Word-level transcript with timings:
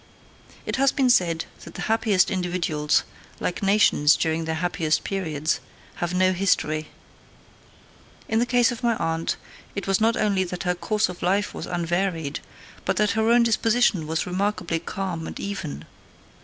It 0.65 0.77
has 0.77 0.91
been 0.91 1.11
said 1.11 1.45
that 1.63 1.75
the 1.75 1.83
happiest 1.83 2.31
individuals, 2.31 3.03
like 3.39 3.61
nations 3.61 4.17
during 4.17 4.45
their 4.45 4.55
happiest 4.55 5.03
periods, 5.03 5.59
have 5.97 6.11
no 6.11 6.33
history. 6.33 6.87
In 8.27 8.39
the 8.39 8.47
case 8.47 8.71
of 8.71 8.81
my 8.81 8.95
aunt, 8.95 9.35
it 9.75 9.85
was 9.85 10.01
not 10.01 10.17
only 10.17 10.43
that 10.43 10.63
her 10.63 10.73
course 10.73 11.07
of 11.07 11.21
life 11.21 11.53
was 11.53 11.67
unvaried, 11.67 12.39
but 12.83 12.97
that 12.97 13.11
her 13.11 13.29
own 13.29 13.43
disposition 13.43 14.07
was 14.07 14.25
remarkably 14.25 14.79
calm 14.79 15.27
and 15.27 15.39
even. 15.39 15.85